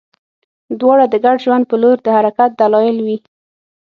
دواړه 0.79 1.05
د 1.09 1.15
ګډ 1.25 1.37
ژوند 1.45 1.63
په 1.67 1.75
لور 1.81 1.97
د 2.03 2.07
حرکت 2.17 2.51
دلایل 2.61 2.97
وي. 3.05 3.17